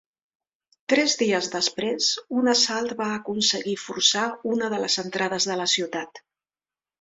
[0.93, 2.07] Tres dies després,
[2.41, 6.25] un assalt va aconseguir forçar una de les entrades de la ciutat.